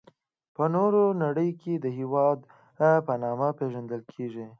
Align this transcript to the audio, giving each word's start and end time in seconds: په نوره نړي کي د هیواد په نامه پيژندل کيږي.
په 0.55 0.63
نوره 0.75 1.03
نړي 1.23 1.49
کي 1.61 1.73
د 1.77 1.85
هیواد 1.99 2.39
په 3.05 3.13
نامه 3.23 3.49
پيژندل 3.59 4.01
کيږي. 4.13 4.45